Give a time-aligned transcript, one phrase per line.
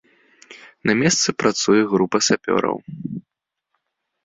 [0.89, 2.77] На месцы працуе група сапёраў.